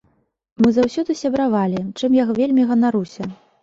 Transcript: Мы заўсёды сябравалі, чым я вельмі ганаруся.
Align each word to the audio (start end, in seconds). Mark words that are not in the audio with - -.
Мы 0.65 0.71
заўсёды 0.77 1.17
сябравалі, 1.23 1.79
чым 1.99 2.11
я 2.23 2.29
вельмі 2.43 2.63
ганаруся. 2.75 3.35